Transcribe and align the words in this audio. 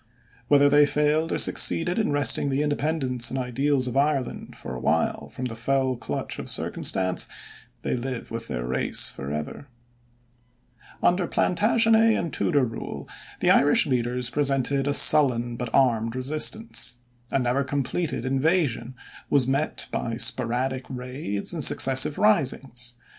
Whether 0.47 0.67
they 0.67 0.87
failed 0.87 1.31
or 1.31 1.37
succeeded 1.37 1.99
in 1.99 2.11
wresting 2.11 2.49
the 2.49 2.63
independence 2.63 3.29
and 3.29 3.37
ideals 3.37 3.85
of 3.85 3.95
Ireland 3.95 4.55
for 4.55 4.73
a 4.73 4.79
while 4.79 5.29
from 5.29 5.45
the 5.45 5.53
fell 5.55 5.95
clutch 5.95 6.39
of 6.39 6.49
circumstance, 6.49 7.27
they 7.83 7.95
live 7.95 8.31
with 8.31 8.47
their 8.47 8.65
race 8.65 9.11
forever. 9.11 9.67
Under 11.03 11.27
Plantagenet 11.27 12.17
and 12.17 12.33
Tudor 12.33 12.65
rule, 12.65 13.07
the 13.41 13.51
Irish 13.51 13.85
leaders 13.85 14.31
presented 14.31 14.87
a 14.87 14.93
sullen 14.95 15.55
but 15.55 15.69
armed 15.71 16.15
resistance. 16.15 16.97
A 17.29 17.37
never 17.37 17.63
completed 17.63 18.25
invasion 18.25 18.95
was 19.29 19.45
met 19.45 19.85
by 19.91 20.17
sporadic 20.17 20.83
raids 20.89 21.53
and 21.53 21.63
successive 21.63 22.17
risings. 22.17 22.95